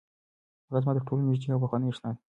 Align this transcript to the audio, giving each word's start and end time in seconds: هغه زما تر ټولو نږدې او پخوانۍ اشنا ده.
هغه 0.67 0.79
زما 0.83 0.91
تر 0.97 1.03
ټولو 1.07 1.27
نږدې 1.29 1.47
او 1.53 1.61
پخوانۍ 1.63 1.87
اشنا 1.89 2.09
ده. 2.13 2.19